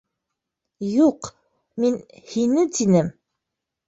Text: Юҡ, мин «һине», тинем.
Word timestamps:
Юҡ, 0.93 1.29
мин 1.83 1.99
«һине», 2.31 2.65
тинем. 2.79 3.13